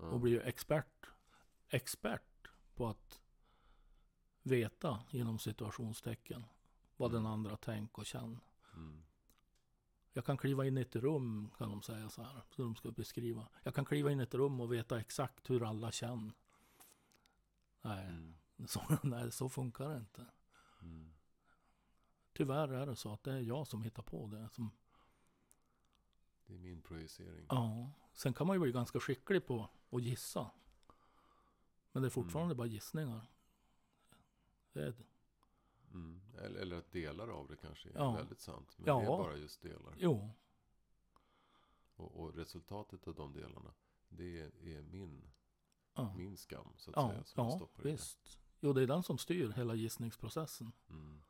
ja, 0.00 0.08
Och 0.08 0.20
blir 0.20 0.32
ju 0.32 0.40
expert, 0.40 1.06
expert 1.68 2.48
på 2.74 2.86
att 2.88 3.20
veta 4.42 5.04
inom 5.10 5.38
situationstecken 5.38 6.44
vad 6.96 7.12
den 7.12 7.26
andra 7.26 7.56
tänker 7.56 8.00
och 8.00 8.06
känner. 8.06 8.40
mm, 8.74 9.02
Jag 10.16 10.24
kan 10.24 10.36
kliva 10.38 10.66
in 10.66 10.78
i 10.78 10.80
ett 10.80 10.96
rum, 10.96 11.50
kan 11.58 11.70
de 11.70 11.82
säga 11.82 12.10
så 12.10 12.22
här. 12.22 12.42
Så 12.50 12.62
de 12.62 12.76
ska 12.76 12.90
beskriva. 12.90 13.48
Jag 13.62 13.74
kan 13.74 13.84
kliva 13.84 14.10
in 14.12 14.20
i 14.20 14.22
ett 14.22 14.34
rum 14.34 14.60
och 14.60 14.72
veta 14.72 15.00
exakt 15.00 15.50
hur 15.50 15.68
alla 15.68 15.92
känner. 15.92 16.32
Nej, 17.82 18.06
Mm. 18.06 18.34
så, 18.68 18.82
nej, 19.02 19.32
så 19.32 19.48
funkar 19.48 19.88
det 19.88 19.96
inte. 19.96 20.26
Mm. 20.82 21.12
Tyvärr 22.32 22.68
är 22.68 22.86
det 22.86 22.96
så 22.96 23.12
att 23.12 23.22
det 23.22 23.32
är 23.32 23.40
jag 23.40 23.66
som 23.66 23.82
hittar 23.82 24.02
på 24.02 24.26
det. 24.26 24.48
Som, 24.52 24.70
Det 26.46 26.54
är 26.54 26.58
min 26.58 26.82
projicering. 26.82 27.46
ja. 27.48 27.90
Sen 28.12 28.34
kan 28.34 28.46
man 28.46 28.56
ju 28.56 28.60
bli 28.60 28.72
ganska 28.72 29.00
skicklig 29.00 29.46
på 29.46 29.70
att 29.90 30.02
gissa. 30.02 30.50
Men 31.92 32.02
det 32.02 32.08
är 32.08 32.10
fortfarande 32.10 32.54
bara 32.54 32.66
gissningar. 32.66 33.26
Det 34.72 34.82
är, 34.82 34.94
Mm. 35.96 36.20
Eller, 36.38 36.60
eller 36.60 36.76
att 36.78 36.92
delar 36.92 37.28
av 37.28 37.48
det 37.48 37.56
kanske 37.56 37.88
är 37.88 37.94
Ja. 37.94 38.12
väldigt 38.16 38.40
sant. 38.40 38.74
Men 38.78 38.86
Ja. 38.86 38.98
det 38.98 39.04
är 39.04 39.08
bara 39.08 39.36
just 39.36 39.62
delar. 39.62 39.94
jo, 39.98 40.30
Och, 41.96 42.20
och 42.20 42.34
resultatet 42.34 43.08
av 43.08 43.14
de 43.14 43.32
delarna. 43.32 43.74
Det 44.08 44.40
är, 44.40 44.66
är 44.66 44.82
min, 44.82 45.30
ja. 45.94 46.14
min 46.16 46.36
skam 46.36 46.72
så 46.76 46.90
att 46.90 47.10
säga. 47.10 47.24
Som 47.24 47.44
ja 47.46 47.56
stoppar 47.56 47.82
visst. 47.82 48.38
Jo, 48.60 48.72
det 48.72 48.82
är 48.82 48.86
den 48.86 49.02
som 49.02 49.18
styr 49.18 49.50
hela 49.52 49.74
gissningsprocessen. 49.74 50.72
Mm. 50.90 51.22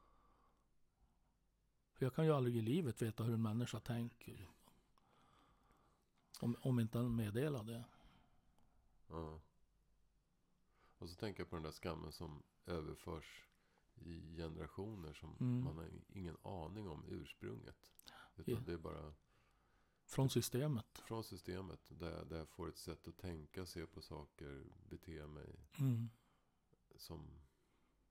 För 1.92 2.06
jag 2.06 2.14
kan 2.14 2.24
ju 2.24 2.32
aldrig 2.32 2.56
i 2.56 2.60
livet 2.62 3.02
veta 3.02 3.24
hur 3.24 3.34
en 3.34 3.42
människa 3.42 3.80
tänker. 3.80 4.48
Om, 6.40 6.56
om 6.60 6.80
inte 6.80 6.98
den 6.98 7.16
meddelar 7.16 7.64
det. 7.64 7.84
Ja. 9.08 9.40
Och 10.98 11.08
så 11.08 11.14
tänker 11.16 11.40
jag 11.40 11.50
på 11.50 11.56
den 11.56 11.62
där 11.62 11.72
skammen 11.72 12.12
som 12.12 12.42
överförs 12.66 13.44
i 13.96 14.36
generationer 14.36 15.12
som 15.12 15.36
Mm. 15.40 15.64
man 15.64 15.76
har 15.76 15.88
ingen 16.08 16.36
aning 16.42 16.88
om 16.88 17.04
ursprunget. 17.08 17.92
Utan 18.36 18.54
Ja. 18.54 18.60
det 18.66 18.72
är 18.72 18.78
bara 18.78 19.14
Från 20.04 20.30
systemet. 20.30 20.98
från 21.06 21.24
systemet 21.24 21.80
där, 21.88 22.24
där 22.24 22.38
jag 22.38 22.48
får 22.48 22.68
ett 22.68 22.78
sätt 22.78 23.08
att 23.08 23.18
tänka, 23.18 23.66
se 23.66 23.86
på 23.86 24.00
saker, 24.00 24.64
bete 24.88 25.26
mig 25.26 25.54
Mm. 25.78 26.08
som 26.96 27.30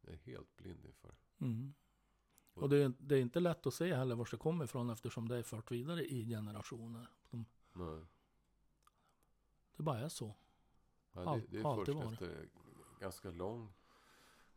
jag 0.02 0.14
är 0.14 0.18
helt 0.18 0.56
blind 0.58 0.86
inför. 0.86 1.16
Mm. 1.40 1.74
Och 2.54 2.70
det 2.70 2.78
är, 2.78 2.94
det 3.00 3.16
är 3.16 3.22
inte 3.22 3.40
lätt 3.40 3.66
att 3.68 3.74
se 3.74 3.94
heller 3.96 4.16
var 4.16 4.28
det 4.32 4.38
kommer 4.38 4.64
ifrån 4.66 4.90
eftersom 4.90 5.28
det 5.28 5.38
är 5.38 5.44
fört 5.44 5.72
vidare 5.72 6.06
i 6.06 6.26
generationer. 6.30 7.08
Som, 7.30 7.46
Nej. 7.74 8.06
det 9.76 9.84
bara 9.84 10.00
är 10.00 10.10
så. 10.10 10.36
Ja, 11.14 11.36
det, 11.36 11.48
det 11.52 11.60
är 11.60 11.64
först 11.76 11.90
efter 12.22 12.50
ganska 13.00 13.32
lång 13.32 13.74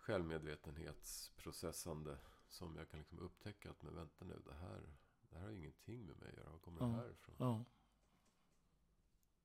självmedvetenhetsprocessande 0.08 2.18
som 2.48 2.76
jag 2.76 2.88
kan 2.90 2.98
liksom 2.98 3.18
upptäcka 3.18 3.70
att 3.70 3.82
men 3.82 3.94
vänta 3.94 4.24
nu, 4.24 4.42
det 4.44 4.54
här, 4.54 4.96
det 5.30 5.36
här 5.38 5.44
har 5.44 5.50
ingenting 5.52 6.06
med 6.06 6.18
mig 6.18 6.28
att 6.30 6.36
göra. 6.36 6.50
Var 6.50 6.58
kommer 6.58 6.80
Ja. 6.80 6.86
det 6.86 6.92
här 6.92 7.10
ifrån? 7.10 7.34
Ja. 7.38 7.64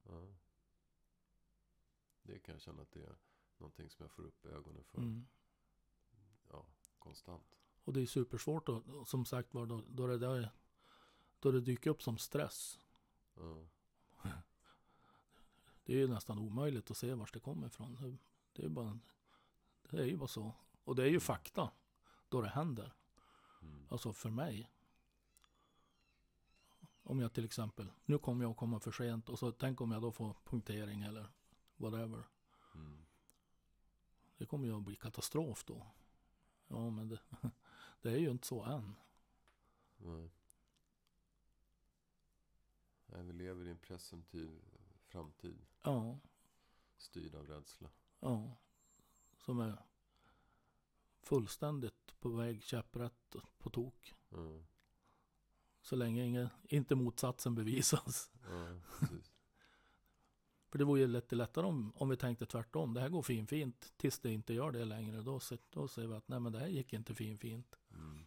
Ja. 0.04 0.28
Det 2.24 2.40
kan 2.40 2.54
jag 2.56 2.62
känna 2.62 2.82
att 2.82 2.92
det 2.92 3.04
är 3.04 3.16
någonting 3.58 3.90
som 3.90 4.04
jag 4.04 4.12
får 4.12 4.24
upp 4.24 4.46
ögonen 4.46 4.84
för 4.84 4.98
Mm. 4.98 5.26
ja, 6.50 6.66
konstant. 7.00 7.58
Och 7.84 7.94
det 7.94 8.02
är 8.02 8.06
supersvårt 8.06 8.66
då, 8.66 9.06
som 9.06 9.26
sagt 9.26 9.54
var, 9.54 9.66
då, 9.66 9.84
då, 9.90 10.08
det 10.08 10.18
där, 10.18 10.50
då 11.40 11.52
det 11.52 11.62
dyker 11.62 11.90
upp 11.90 12.02
som 12.04 12.18
stress. 12.18 12.80
Ja. 13.36 13.68
Det 15.86 15.94
är 15.94 15.98
ju 15.98 16.08
nästan 16.08 16.40
omöjligt 16.40 16.92
att 16.92 16.98
se 16.98 17.14
var 17.14 17.30
det 17.34 17.40
kommer 17.40 17.68
ifrån. 17.68 17.96
Det- 17.96 18.18
Det 18.56 18.66
är, 18.66 18.70
bara, 18.70 19.00
det 19.94 20.02
är 20.04 20.08
ju 20.08 20.18
bara 20.18 20.28
så. 20.28 20.54
Och 20.84 20.96
det 20.96 21.04
är 21.04 21.08
ju 21.08 21.20
fakta 21.20 21.72
då 22.30 22.42
det 22.42 22.50
händer. 22.50 22.94
Mm. 23.62 23.88
Alltså 23.90 24.14
för 24.14 24.30
mig. 24.30 24.72
Om 27.04 27.20
jag 27.20 27.34
till 27.34 27.46
exempel, 27.46 27.92
nu 28.06 28.18
kommer 28.18 28.44
jag 28.44 28.52
att 28.52 28.58
komma 28.58 28.80
för 28.80 28.92
sent 28.92 29.30
och 29.30 29.40
så 29.40 29.52
tänk 29.52 29.82
om 29.82 29.92
jag 29.92 30.02
då 30.02 30.12
får 30.12 30.36
punktering 30.44 31.02
eller 31.02 31.32
whatever. 31.76 32.24
Mm. 32.76 33.06
Det 34.38 34.46
kommer 34.46 34.68
ju 34.68 34.78
att 34.78 34.84
bli 34.84 34.96
katastrof 34.96 35.64
då. 35.66 35.88
Ja 36.68 36.90
men 36.90 37.10
det, 37.10 37.20
det 38.02 38.12
är 38.12 38.18
ju 38.18 38.32
inte 38.32 38.48
så 38.48 38.64
än. 38.64 38.96
Nej. 39.98 40.32
Nej, 43.06 43.24
vi 43.24 43.34
lever 43.34 43.66
i 43.66 43.70
en 43.70 43.78
presumtiv 43.80 44.62
framtid 45.06 45.66
Ja, 45.84 46.20
styrd 46.98 47.36
av 47.36 47.48
rädsla. 47.48 47.90
ja. 48.20 48.58
Som 49.46 49.60
är 49.60 49.78
fullständigt 51.22 52.16
på 52.20 52.30
väg 52.30 52.64
käpprätt 52.64 53.36
på 53.58 53.70
tok. 53.70 54.14
Ja, 54.30 54.60
Så 55.82 55.96
länge 55.96 56.26
inge, 56.26 56.50
inte 56.64 56.96
motsatsen 56.96 57.56
bevisas. 57.56 58.32
precis. 59.00 59.32
För 60.70 60.78
det 60.78 60.86
vore 60.86 61.00
ju 61.00 61.08
lite 61.08 61.36
lättare 61.36 61.66
om, 61.66 61.92
om 61.96 62.10
vi 62.10 62.18
tänkte 62.18 62.46
tvärtom. 62.46 62.94
Det 62.94 63.02
här 63.02 63.10
går 63.10 63.22
fin 63.22 63.48
fint 63.48 63.94
tills 63.98 64.20
det 64.20 64.32
inte 64.32 64.54
gör 64.54 64.72
det 64.72 64.86
längre. 64.86 65.22
Då, 65.22 65.40
då 65.70 65.88
säger 65.88 66.08
vi 66.08 66.14
att 66.16 66.28
nej 66.28 66.40
men 66.40 66.52
det 66.52 66.60
här 66.60 66.68
gick 66.68 66.94
inte 66.94 67.16
fin 67.16 67.38
fint. 67.38 67.76
Mm. 67.92 68.26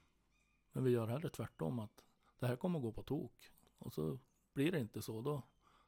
Men 0.72 0.84
vi 0.84 0.90
gör 0.90 1.06
hellre 1.06 1.28
tvärtom. 1.28 1.78
Att 1.78 2.04
det 2.38 2.46
här 2.46 2.56
kommer 2.56 2.78
gå 2.78 2.92
på 2.92 3.02
tok. 3.02 3.52
Och 3.78 3.92
så 3.92 4.18
blir 4.52 4.72
det 4.72 4.80
inte 4.80 5.02
så. 5.02 5.22
Då 5.22 5.42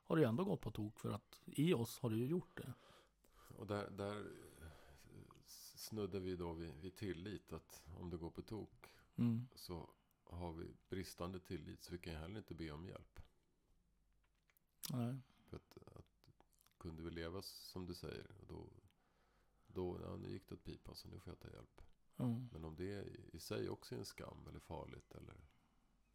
har 0.05 0.17
det 0.17 0.23
ju 0.23 0.29
ändå 0.29 0.45
gått 0.45 0.61
på 0.61 0.71
tok. 0.71 0.99
För 0.99 1.11
att 1.11 1.41
i 1.45 1.75
oss 1.75 1.99
har 1.99 2.11
det 2.11 2.17
ju 2.17 2.27
gjort 2.27 2.57
det. 2.57 2.73
Och 3.57 3.67
där, 3.67 3.91
där 3.91 4.27
snuddar 5.79 6.21
vi 6.21 6.37
då 6.37 6.53
vid, 6.53 6.75
vid 6.81 6.97
tillit. 6.97 7.53
Att 7.53 7.83
om 7.97 8.11
det 8.11 8.17
går 8.17 8.31
på 8.31 8.43
tok 8.43 8.87
Mm. 9.17 9.49
så 9.55 9.91
har 10.25 10.53
vi 10.53 10.75
bristande 10.89 11.41
tillit. 11.41 11.83
Så 11.83 11.93
vi 11.93 11.99
kan 11.99 12.15
heller 12.17 12.39
inte 12.39 12.55
be 12.55 12.71
om 12.71 12.87
hjälp. 12.87 13.21
Nej. 14.91 15.17
För 15.45 15.57
att, 15.57 15.79
att 15.97 16.29
kunde 16.79 17.03
vi 17.03 17.11
leva 17.11 17.43
som 17.43 17.87
du 17.87 17.95
säger. 17.95 18.27
Då, 18.49 18.67
då 19.67 20.01
ja, 20.03 20.17
nu 20.17 20.31
gick 20.33 20.49
det 20.49 20.55
åt 20.55 20.65
pipan 20.65 20.95
så 20.95 21.09
nu 21.09 21.19
får 21.19 21.31
jag 21.31 21.41
ta 21.41 21.49
hjälp. 21.51 21.83
Mm. 22.17 22.49
Men 22.53 22.65
om 22.65 22.77
det 22.77 23.05
i- 23.33 23.39
sig 23.39 23.69
också 23.69 23.95
är 23.95 23.99
en 23.99 24.05
skam 24.05 24.47
eller 24.49 24.61
farligt. 24.61 25.15
Eller, 25.15 25.37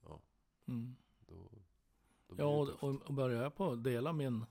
ja, 0.01 0.22
Mm. 0.65 0.96
då, 1.20 1.50
då 2.27 2.36
blir 2.36 2.46
Ja, 2.46 2.75
och, 2.82 3.01
och 3.01 3.13
börjar 3.13 3.43
jag 3.43 3.55
på 3.55 3.72
att 3.72 3.84
dela 3.84 4.13
min 4.13 4.46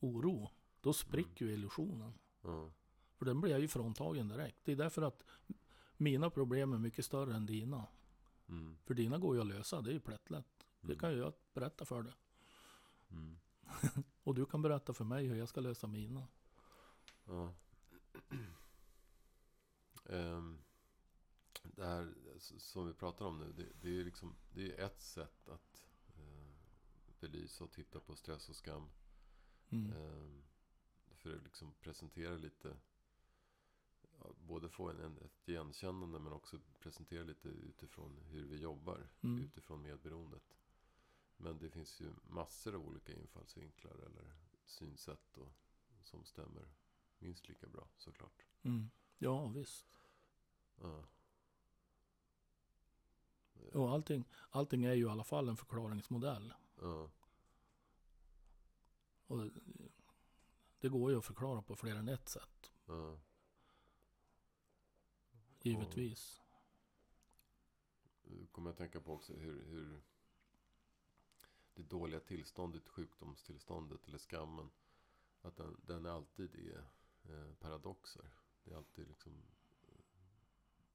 oro. 0.00 0.50
Då 0.80 0.92
spricker 0.92 1.46
ju 1.46 1.52
illusionen. 1.52 2.12
Ja, 2.42 2.72
För 3.24 3.30
den 3.30 3.40
blir 3.40 3.52
jag 3.52 3.60
ju 3.60 3.68
fråntagen 3.68 4.28
direkt. 4.28 4.64
Det 4.64 4.72
är 4.72 4.76
därför 4.76 5.02
att 5.02 5.24
mina 5.96 6.30
problem 6.30 6.72
är 6.72 6.78
mycket 6.78 7.04
större 7.04 7.34
än 7.34 7.46
dina. 7.46 7.86
mm, 8.48 8.76
För 8.84 8.94
dina 8.94 9.18
går 9.18 9.34
ju 9.34 9.40
att 9.40 9.46
lösa. 9.46 9.80
Det 9.80 9.90
är 9.90 9.92
ju 9.92 10.00
plättlätt. 10.00 10.66
Det 10.80 10.86
mm, 10.86 10.98
kan 10.98 11.12
ju 11.12 11.18
jag 11.18 11.32
berätta 11.54 11.84
för 11.84 12.02
dig. 12.02 12.12
mm. 13.10 13.38
Och 14.24 14.34
du 14.34 14.46
kan 14.46 14.62
berätta 14.62 14.92
för 14.92 15.04
mig 15.04 15.26
hur 15.26 15.36
jag 15.36 15.48
ska 15.48 15.60
lösa 15.60 15.86
mina. 15.86 16.28
Ja. 17.24 17.54
Ehm, 20.08 20.58
det 21.62 21.84
här 21.84 22.14
som 22.58 22.86
vi 22.86 22.92
pratar 22.94 23.24
om 23.26 23.38
nu, 23.38 23.52
det, 23.52 23.66
det 23.82 24.00
är 24.00 24.04
liksom 24.04 24.36
det 24.54 24.72
är 24.72 24.86
ett 24.86 25.00
sätt 25.00 25.48
att 25.48 25.86
eh, 26.16 26.54
belysa 27.20 27.64
och 27.64 27.72
titta 27.72 28.00
på 28.00 28.16
stress 28.16 28.48
och 28.48 28.56
skam. 28.56 28.90
Ehm, 29.70 30.42
för 31.14 31.36
att 31.36 31.42
liksom 31.42 31.74
presentera 31.80 32.36
lite, 32.36 32.76
både 34.38 34.68
få 34.68 34.88
en, 34.90 35.00
en, 35.00 35.18
ett 35.18 35.48
igenkännande 35.48 36.18
men 36.18 36.32
också 36.32 36.58
presentera 36.80 37.22
lite 37.22 37.48
utifrån 37.48 38.18
hur 38.30 38.44
vi 38.46 38.56
jobbar, 38.56 39.08
Mm. 39.22 39.44
utifrån 39.44 39.82
medberoendet. 39.82 40.56
Men 41.36 41.58
det 41.58 41.70
finns 41.70 42.00
ju 42.00 42.12
massor 42.22 42.74
av 42.74 42.80
olika 42.86 43.12
infallsvinklar 43.12 43.94
eller 43.94 44.32
synsätt 44.66 45.36
och, 45.38 45.52
som 46.02 46.24
stämmer 46.24 46.68
minst 47.18 47.48
lika 47.48 47.66
bra 47.68 47.88
såklart. 47.96 48.46
Mm. 48.62 48.90
Ja, 49.18 49.48
visst. 49.48 49.86
Ja. 50.80 51.04
Och 53.72 53.90
allting, 53.90 54.24
allting 54.50 54.84
är 54.84 54.92
ju 54.94 55.04
i 55.04 55.08
alla 55.08 55.24
fall 55.24 55.48
en 55.48 55.56
förklaringsmodell. 55.56 56.54
Ja. 56.80 57.10
Och 59.26 59.50
det 60.80 60.88
går 60.88 61.10
ju 61.10 61.18
att 61.18 61.24
förklara 61.24 61.62
på 61.62 61.76
fler 61.76 61.96
än 61.96 62.08
ett 62.08 62.28
sätt. 62.28 62.72
Ja. 62.86 63.18
Givetvis. 65.64 66.42
Nu 68.22 68.46
kommer 68.46 68.68
jag 68.68 68.72
att 68.72 68.78
tänka 68.78 69.00
på 69.00 69.12
också 69.12 69.32
hur, 69.32 69.64
hur 69.64 70.02
det 71.74 71.82
dåliga 71.82 72.20
tillståndet, 72.20 72.88
sjukdomstillståndet 72.88 74.06
eller 74.06 74.18
skammen. 74.18 74.70
Att 75.42 75.56
den, 75.56 75.80
den 75.86 76.06
alltid 76.06 76.54
är 76.54 76.84
eh, 77.24 77.54
paradoxer. 77.54 78.30
Det 78.64 78.70
är 78.70 78.76
alltid 78.76 79.08
liksom 79.08 79.42
eh, 79.88 80.04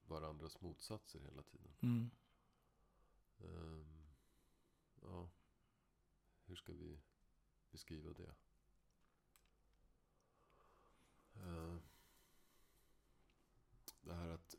varandras 0.08 0.62
motsatser 0.62 1.20
hela 1.20 1.44
tiden. 1.44 1.74
Mm. 1.82 2.10
Ehm, 3.40 4.14
ja, 5.02 5.30
hur 6.46 6.56
ska 6.56 6.74
vi 6.74 7.00
beskriva 7.72 8.14
det? 8.14 8.36
Eh, 11.34 11.78
det 14.02 14.14
här 14.14 14.30
att... 14.30 14.56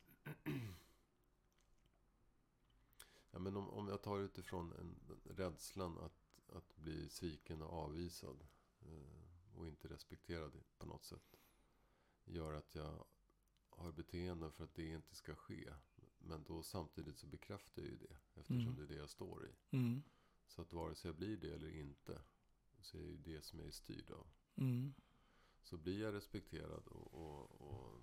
ja, 3.31 3.39
men 3.39 3.57
om, 3.57 3.71
om 3.71 3.89
jag 4.01 4.05
tar 4.05 4.19
utifrån 4.21 4.73
en, 4.73 4.97
rädslan 5.37 5.99
att, 5.99 6.41
att 6.57 6.77
bli 6.77 7.09
sviken 7.09 7.63
och 7.63 7.73
avvisad. 7.73 8.47
Eh, 8.83 9.59
och 9.59 9.67
inte 9.67 9.89
respekterad 9.89 10.53
på 10.79 10.87
något 10.87 11.05
sätt. 11.05 11.37
Gör 12.25 12.55
att 12.55 12.75
jag 12.75 13.05
har 13.71 13.93
beteenden 13.93 14.53
för 14.53 14.65
att 14.65 14.75
det 14.75 14.87
inte 14.89 15.15
ska 15.15 15.35
ske. 15.35 15.73
Men 16.19 16.45
då 16.45 16.63
samtidigt 16.63 17.19
så 17.19 17.27
bekräftar 17.27 17.83
jag 17.83 17.91
ju 17.91 17.97
det. 17.97 18.17
Eftersom 18.35 18.61
Mm. 18.61 18.75
det 18.77 18.83
är 18.83 18.87
det 18.87 19.01
jag 19.01 19.11
står 19.11 19.47
i. 19.47 19.77
Mm. 19.77 20.03
Så 20.47 20.63
att 20.63 20.73
vare 20.73 20.95
sig 20.95 21.09
jag 21.09 21.17
blir 21.17 21.37
det 21.37 21.55
eller 21.55 21.71
inte. 21.71 22.23
Så 22.81 22.99
är 22.99 23.03
det 23.03 23.09
ju 23.09 23.17
det 23.17 23.45
som 23.45 23.59
jag 23.59 23.69
är 23.69 23.73
styrd 23.73 24.11
av. 24.11 24.27
Mm. 24.57 24.95
Så 25.63 25.77
blir 25.77 26.01
jag 26.01 26.15
respekterad 26.15 26.87
och, 26.87 27.15
och, 27.15 27.61
och 27.61 28.01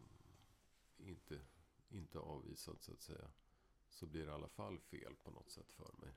inte, 0.97 1.41
inte 1.89 2.19
avvisad 2.19 2.81
så 2.81 2.93
att 2.93 3.01
säga. 3.01 3.31
Så 3.99 4.05
blir 4.05 4.25
det 4.25 4.31
i 4.31 4.33
alla 4.33 4.47
fall 4.49 4.79
fel 4.79 5.15
på 5.23 5.31
något 5.31 5.49
sätt 5.51 5.71
för 5.71 5.91
mig. 5.97 6.15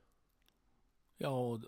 Ja, 1.17 1.29
och 1.29 1.59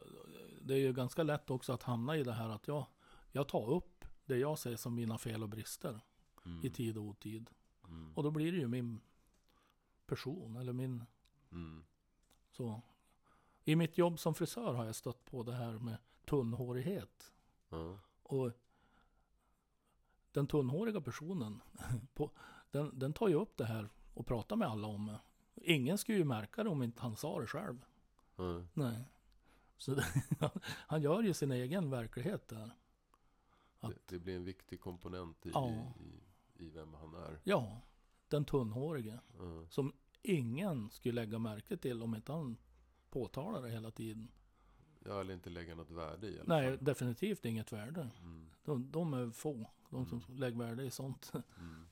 det 0.62 0.74
är 0.74 0.77
ju 0.77 0.93
ganska 0.93 1.24
lätt 1.24 1.50
också 1.50 1.74
att 1.74 1.84
hamna 1.84 2.17
i 2.17 2.24
det 2.24 2.34
här 2.34 2.50
att 2.50 2.67
jag, 2.67 2.86
jag 3.32 3.48
tar 3.48 3.70
upp 3.70 4.05
det 4.25 4.38
jag 4.38 4.60
ser 4.60 4.75
som 4.75 4.96
mina 4.96 5.17
fel 5.17 5.43
och 5.43 5.50
brister 5.50 6.01
Mm. 6.46 6.65
i 6.65 6.70
tid 6.70 6.98
och 6.98 7.03
otid. 7.03 7.50
Mm. 7.88 8.13
Och 8.17 8.24
då 8.24 8.32
blir 8.32 8.51
det 8.51 8.58
ju 8.58 8.67
min 8.67 9.01
person 10.05 10.55
eller 10.55 10.74
min 10.74 11.03
Mm. 11.51 11.86
så. 12.51 12.82
I 13.63 13.75
mitt 13.75 13.98
jobb 13.98 14.20
som 14.20 14.36
frisör 14.36 14.74
har 14.74 14.86
jag 14.86 14.96
stött 14.96 15.25
på 15.25 15.43
det 15.43 15.53
här 15.53 15.72
med 15.79 15.98
tunnhårighet. 16.25 17.34
Och 18.24 18.51
den 20.32 20.48
tunnhåriga 20.48 21.01
personen, 21.01 21.62
på, 22.13 22.32
den, 22.72 23.00
den 23.00 23.13
tar 23.13 23.27
ju 23.27 23.36
upp 23.36 23.58
det 23.58 23.65
här 23.65 23.89
och 24.13 24.27
pratar 24.27 24.55
med 24.55 24.67
alla 24.67 24.88
om. 24.88 25.17
Ingen 25.55 25.98
skulle 25.98 26.17
ju 26.17 26.24
märka 26.24 26.63
det 26.63 26.69
om 26.69 26.83
inte 26.83 27.01
han 27.01 27.15
sa 27.15 27.39
det 27.41 27.48
själv. 27.48 27.86
Ja. 28.36 28.63
Nej. 28.74 29.03
Så 29.77 29.95
det, 29.95 30.05
han 30.67 31.01
gör 31.01 31.22
ju 31.24 31.33
sin 31.33 31.51
egen 31.51 31.89
verklighet 31.89 32.48
där. 32.48 32.65
Det, 33.79 33.88
Att- 33.88 34.07
det 34.07 34.19
blir 34.19 34.36
en 34.36 34.43
viktig 34.45 34.81
komponent 34.81 35.45
i, 35.45 35.50
Ja. 35.53 35.93
i, 36.00 36.63
i 36.65 36.69
vem 36.69 36.93
han 36.93 37.15
är. 37.15 37.39
Ja, 37.43 37.81
den 38.27 38.45
tunnhårige. 38.45 39.19
Ja. 39.38 39.65
Som 39.69 39.93
ingen 40.22 40.89
skulle 40.89 41.13
lägga 41.22 41.39
märke 41.39 41.77
till 41.77 42.03
om 42.03 42.15
inte 42.15 42.31
han 42.31 42.57
påtalar 43.10 43.62
det 43.62 43.69
hela 43.69 43.91
tiden. 43.91 44.31
Ja, 45.05 45.19
eller 45.22 45.33
inte 45.33 45.50
lägga 45.50 45.75
något 45.75 45.91
värde 45.91 46.27
i 46.27 46.39
alla 46.39 46.55
Nej, 46.62 46.77
definitivt 46.81 47.45
inget 47.45 47.72
värde. 47.72 48.10
Mm. 48.22 48.50
De, 48.63 48.91
de 48.91 49.13
är 49.13 49.31
få, 49.31 49.72
de 49.89 50.05
som 50.05 50.22
lägger 50.29 50.57
värde 50.57 50.83
i 50.83 50.91
sånt. 50.91 51.31
Mm. 51.60 51.88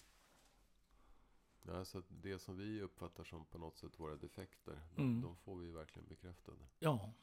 Ja, 1.64 1.86
så 1.86 2.04
det 2.10 2.40
som 2.40 2.58
vi 2.58 2.82
uppfattar 2.82 3.24
som 3.24 3.46
på 3.46 3.58
något 3.58 3.78
sätt 3.78 4.00
våra 4.00 4.16
defekter. 4.16 4.82
De, 4.96 5.02
Mm. 5.02 5.22
de 5.22 5.36
får 5.36 5.58
vi 5.58 5.72
verkligen 5.72 6.08
bekräftade. 6.08 6.58
Ja. 6.80 7.14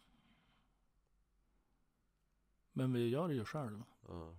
Men 2.73 2.93
vi 2.93 3.09
gör 3.09 3.29
det 3.29 3.35
ju 3.35 3.45
själv. 3.45 3.83
Ja. 4.09 4.37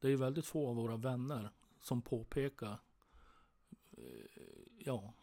Det 0.00 0.06
är 0.06 0.10
ju 0.10 0.16
väldigt 0.16 0.46
få 0.46 0.68
av 0.68 0.76
våra 0.76 0.96
vänner 0.96 1.50
som 1.80 2.02
påpekar, 2.02 2.78
eh, 3.90 4.26
ja, 4.78 5.14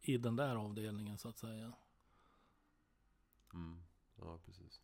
i 0.00 0.18
den 0.18 0.36
där 0.36 0.56
avdelningen 0.56 1.18
så 1.18 1.28
att 1.28 1.38
säga. 1.38 1.72
Mm. 3.54 3.82
ja, 4.16 4.38
precis. 4.38 4.80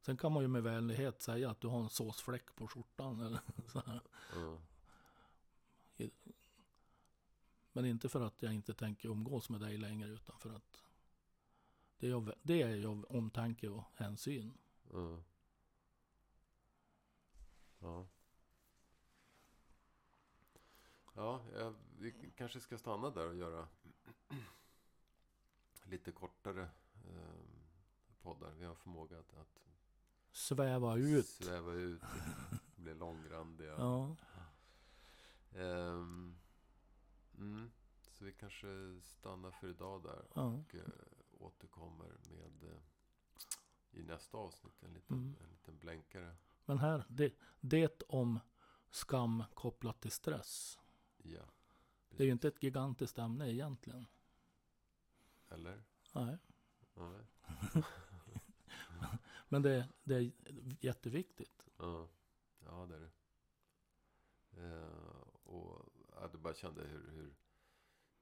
Sen 0.00 0.16
kan 0.16 0.32
man 0.32 0.42
ju 0.42 0.48
med 0.48 0.62
vänlighet 0.62 1.22
säga 1.22 1.50
att 1.50 1.60
du 1.60 1.68
har 1.68 1.80
en 1.82 1.88
såsfläck 1.88 2.56
på 2.56 2.68
skjortan 2.68 3.20
eller 3.20 3.40
så 3.66 3.80
här. 3.80 4.00
Ja. 4.34 4.58
Men 7.76 7.84
inte 7.86 8.08
för 8.08 8.20
att 8.20 8.42
jag 8.42 8.54
inte 8.54 8.74
tänker 8.74 9.08
umgås 9.08 9.50
med 9.50 9.60
dig 9.60 9.78
längre 9.78 10.08
utan 10.08 10.38
för 10.38 10.50
att 10.50 10.84
det 11.98 12.08
är 12.08 12.12
av, 12.14 12.34
det 12.42 12.62
är 12.62 12.86
av 12.86 13.06
omtanke 13.08 13.68
och 13.68 13.84
hänsyn. 13.94 14.58
Ja. 14.92 15.22
Ja. 17.78 18.06
Ja, 21.14 21.44
jag, 21.54 21.74
vi 21.98 22.32
kanske 22.36 22.60
ska 22.60 22.78
stanna 22.78 23.10
där 23.10 23.28
och 23.28 23.36
göra 23.36 23.68
lite 25.82 26.12
kortare 26.12 26.62
eh, 27.08 27.44
poddar. 28.22 28.50
Vi 28.50 28.64
har 28.64 28.74
förmåga 28.74 29.18
att, 29.18 29.34
att 29.34 29.60
Sväva 30.30 30.96
ut. 30.96 31.26
sväva 31.26 31.72
ut, 31.72 32.02
bli 32.76 32.94
långrandiga. 32.94 33.74
Ja. 33.78 34.16
Ehm, 35.54 36.36
mm, 37.38 37.70
så 38.10 38.24
vi 38.24 38.32
kanske 38.32 39.00
stannar 39.02 39.50
för 39.50 39.68
idag 39.68 40.02
där 40.02 40.26
ja. 40.34 40.42
och 40.44 40.74
eh, 40.74 40.82
återkommer 41.38 42.16
med 42.30 42.62
eh, 42.70 42.80
i 43.90 44.02
nästa 44.02 44.38
avsnitt 44.38 44.82
en 44.82 44.92
liten, 44.92 45.16
Mm. 45.16 45.34
en 45.44 45.50
liten 45.50 45.78
blänkare. 45.78 46.36
Men 46.64 46.78
här, 46.78 47.04
det, 47.08 47.34
det 47.60 48.02
om 48.08 48.40
skam 48.90 49.44
kopplat 49.54 50.00
till 50.00 50.10
stress. 50.10 50.78
Ja, 51.16 51.24
Det 51.24 51.32
är 51.32 52.26
ju 52.26 52.30
precis. 52.30 52.30
inte 52.32 52.48
ett 52.48 52.62
gigantiskt 52.62 53.18
ämne 53.18 53.52
egentligen. 53.52 54.06
Eller? 55.48 55.82
Nej. 56.12 56.38
Nej. 56.94 57.26
Men 59.48 59.62
det, 59.62 59.88
det 60.04 60.14
är 60.14 60.32
jätteviktigt. 60.80 61.66
Ja, 61.76 62.08
ja 62.64 62.86
det 62.86 62.96
är 62.96 63.00
det. 63.00 63.10
Eh, 64.62 65.20
och 65.44 65.88
ja, 65.93 65.93
jag 66.34 66.40
bara 66.40 66.54
kände 66.54 66.84
hur, 66.86 67.10
hur, 67.12 67.34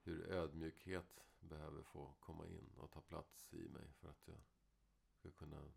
hur 0.03 0.27
ödmjukhet 0.33 1.25
behöver 1.41 1.83
få 1.83 2.15
komma 2.21 2.47
in 2.47 2.71
och 2.77 2.91
ta 2.91 3.01
plats 3.01 3.55
i 3.55 3.69
mig 3.69 3.93
för 3.93 4.09
att 4.09 4.29
jag 4.29 4.41
ska 5.13 5.31
kunna 5.31 5.73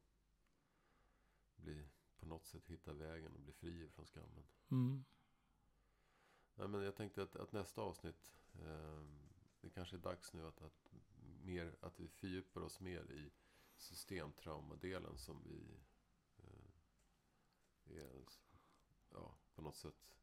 bli 1.55 1.87
på 2.19 2.25
något 2.25 2.45
sätt 2.45 2.67
hitta 2.67 2.93
vägen 2.93 3.33
och 3.33 3.41
bli 3.41 3.53
fri 3.53 3.89
från 3.89 4.05
skammen. 4.05 4.43
Mm. 4.71 5.05
Nej, 6.55 6.67
men 6.67 6.81
jag 6.81 6.95
tänkte 6.95 7.23
att, 7.23 7.35
att 7.35 7.51
nästa 7.51 7.81
avsnitt, 7.81 8.37
eh, 8.53 9.03
det 9.61 9.69
kanske 9.69 9.95
är 9.95 9.99
dags 9.99 10.33
nu 10.33 10.47
att, 10.47 10.61
att, 10.61 10.93
mer, 11.43 11.75
att 11.81 11.99
vi 11.99 12.07
fördjupar 12.07 12.61
oss 12.61 12.79
mer 12.79 13.11
i 13.11 13.31
systemtraumadelen 13.77 15.17
som 15.17 15.43
vi 15.43 15.77
eh, 16.37 17.97
är 17.97 18.25
ja, 19.11 19.35
på 19.55 19.61
något 19.61 19.75
sätt 19.75 20.15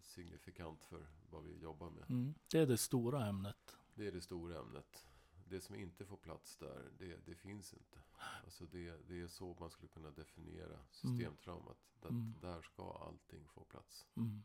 signifikant 0.00 0.84
för 0.84 1.06
vad 1.30 1.44
vi 1.44 1.58
jobbar 1.58 1.90
med. 1.90 2.10
Mm. 2.10 2.34
Det 2.50 2.58
är 2.58 2.66
det 2.66 2.78
stora 2.78 3.26
ämnet. 3.26 3.76
Det 3.94 4.06
är 4.06 4.12
det 4.12 4.20
stora 4.20 4.58
ämnet. 4.58 5.06
Det 5.48 5.60
som 5.60 5.74
inte 5.74 6.04
får 6.06 6.16
plats 6.16 6.56
där, 6.56 6.90
det, 6.98 7.16
det 7.26 7.34
finns 7.34 7.74
inte. 7.74 8.02
Alltså 8.44 8.66
det, 8.66 9.08
det 9.08 9.20
är 9.20 9.28
så 9.28 9.56
man 9.60 9.70
skulle 9.70 9.88
kunna 9.88 10.10
definiera 10.10 10.78
systemtraumat. 10.90 11.78
Att 12.02 12.10
Mm. 12.10 12.34
Där 12.40 12.62
ska 12.62 12.92
allting 12.92 13.48
få 13.48 13.64
plats. 13.64 14.06
Mm. 14.14 14.42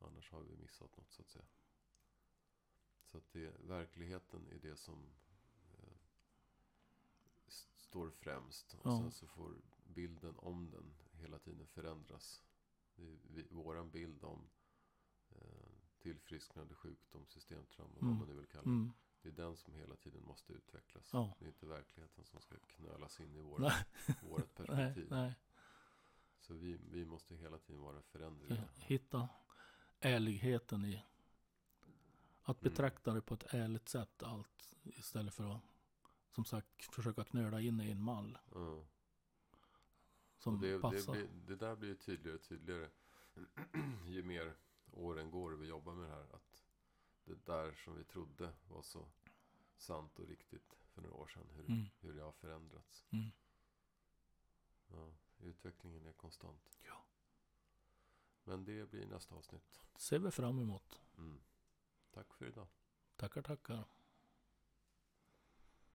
Annars 0.00 0.30
har 0.30 0.40
vi 0.40 0.56
missat 0.56 0.96
något 0.96 1.10
så 1.12 1.22
att 1.22 1.28
säga. 1.28 1.44
Så 3.04 3.18
att 3.18 3.32
det, 3.32 3.52
verkligheten 3.60 4.46
är 4.52 4.58
det 4.58 4.76
som 4.76 5.06
eh, 5.72 5.94
står 7.76 8.10
främst. 8.10 8.74
Och 8.74 8.86
Ja. 8.90 8.98
sen 9.00 9.10
så 9.12 9.26
får 9.26 9.54
bilden 9.84 10.34
om 10.38 10.70
den 10.70 10.94
hela 11.12 11.38
tiden 11.38 11.66
förändras. 11.66 12.42
Det 12.96 13.02
är 13.02 13.18
vi, 13.34 13.42
våran 13.50 13.90
bild 13.90 14.24
om 14.24 14.48
tillfrisknande, 16.04 16.74
sjukdom, 16.74 17.26
systemtrauma, 17.26 17.92
Mm. 18.00 18.08
vad 18.08 18.18
man 18.18 18.28
nu 18.28 18.34
vill 18.34 18.46
kalla 18.46 18.62
det. 18.64 18.68
Mm. 18.70 18.92
Det 19.22 19.28
är 19.28 19.32
den 19.32 19.56
som 19.56 19.74
hela 19.74 19.96
tiden 19.96 20.22
måste 20.22 20.52
utvecklas. 20.52 21.10
Ja. 21.12 21.34
Det 21.38 21.44
är 21.44 21.48
inte 21.48 21.66
verkligheten 21.66 22.24
som 22.24 22.40
ska 22.40 22.54
knölas 22.58 23.20
in 23.20 23.36
i 23.36 23.40
vår, 23.40 23.58
Nej. 23.58 23.84
vårt 24.22 24.58
Nej, 24.58 24.66
perspektiv. 24.66 25.06
nej. 25.10 25.34
Så 26.40 26.54
vi, 26.54 26.78
vi 26.90 27.04
måste 27.04 27.34
hela 27.36 27.58
tiden 27.58 27.80
vara 27.82 28.02
förändriga. 28.02 28.64
Hitta 28.76 29.28
ärligheten 30.00 30.84
i 30.84 31.02
att 32.42 32.62
Mm. 32.62 32.70
betrakta 32.72 33.12
det 33.14 33.20
på 33.22 33.34
ett 33.34 33.54
ärligt 33.54 33.88
sätt 33.88 34.22
allt 34.22 34.76
istället 34.82 35.34
för 35.34 35.44
att 35.56 35.62
som 36.30 36.44
sagt 36.44 36.94
försöka 36.94 37.24
knöla 37.24 37.60
in 37.60 37.80
i 37.80 37.90
en 37.90 38.02
mall 38.02 38.38
Ja. 38.54 38.84
som 40.38 40.60
det, 40.60 40.72
det, 40.72 40.80
passar. 40.80 41.12
blir, 41.12 41.28
det 41.46 41.56
där 41.56 41.76
blir 41.76 41.88
ju 41.88 41.94
tydligare 41.94 42.36
och 42.38 42.42
tydligare 42.42 42.90
ju 44.06 44.22
mer 44.22 44.54
åren 44.94 45.30
går 45.30 45.52
och 45.52 45.62
vi 45.62 45.66
jobbar 45.66 45.94
med 45.94 46.04
det 46.10 46.14
här. 46.14 46.26
Att 46.34 46.64
det 47.24 47.46
där 47.46 47.72
som 47.72 47.96
vi 47.96 48.04
trodde 48.04 48.52
var 48.68 48.82
så 48.82 49.08
sant 49.76 50.18
och 50.18 50.26
riktigt 50.28 50.76
för 50.88 51.02
några 51.02 51.14
år 51.16 51.26
sedan. 51.26 51.46
Hur, 51.54 51.64
Mm. 51.70 51.84
hur 52.00 52.14
det 52.14 52.22
har 52.22 52.32
förändrats. 52.32 53.04
Mm. 53.10 53.30
Ja, 54.86 55.12
utvecklingen 55.38 56.06
är 56.06 56.12
konstant. 56.12 56.78
Ja. 56.82 57.04
Men 58.44 58.64
det 58.64 58.90
blir 58.90 59.06
nästa 59.06 59.34
avsnitt. 59.34 59.80
ser 59.96 60.18
vi 60.18 60.30
fram 60.30 60.58
emot. 60.58 61.00
Mm. 61.18 61.40
Tack 62.10 62.34
för 62.34 62.46
idag. 62.46 62.66
Tackar, 63.16 63.42
tackar. 63.42 63.84